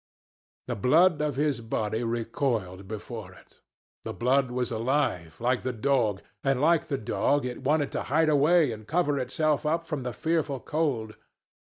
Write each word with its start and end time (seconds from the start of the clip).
The 0.65 0.75
blood 0.75 1.21
of 1.21 1.35
his 1.35 1.61
body 1.61 2.03
recoiled 2.03 2.87
before 2.87 3.33
it. 3.33 3.59
The 4.01 4.15
blood 4.15 4.49
was 4.49 4.71
alive, 4.71 5.39
like 5.39 5.61
the 5.61 5.73
dog, 5.77 6.23
and 6.43 6.59
like 6.59 6.87
the 6.87 6.97
dog 6.97 7.45
it 7.45 7.61
wanted 7.63 7.91
to 7.91 8.01
hide 8.09 8.27
away 8.27 8.71
and 8.71 8.87
cover 8.87 9.19
itself 9.19 9.63
up 9.63 9.83
from 9.83 10.01
the 10.01 10.11
fearful 10.11 10.59
cold. 10.59 11.17